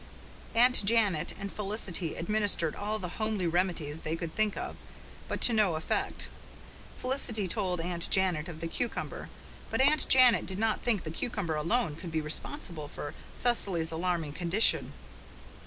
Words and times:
Aunt 0.55 0.83
Janet 0.83 1.35
and 1.39 1.53
Felicity 1.53 2.15
administered 2.15 2.75
all 2.75 2.97
the 2.97 3.07
homely 3.21 3.45
remedies 3.45 4.01
they 4.01 4.15
could 4.15 4.33
think 4.33 4.57
of, 4.57 4.75
but 5.27 5.41
to 5.41 5.53
no 5.53 5.75
effect. 5.75 6.27
Felicity 6.97 7.47
told 7.47 7.79
Aunt 7.79 8.09
Janet 8.09 8.49
of 8.49 8.61
the 8.61 8.67
cucumber, 8.67 9.29
but 9.69 9.79
Aunt 9.79 10.07
Janet 10.09 10.47
did 10.47 10.57
not 10.57 10.81
think 10.81 11.03
the 11.03 11.11
cucumber 11.11 11.53
alone 11.53 11.95
could 11.95 12.11
be 12.11 12.19
responsible 12.19 12.87
for 12.87 13.13
Cecily's 13.31 13.91
alarming 13.91 14.33
condition. 14.33 14.93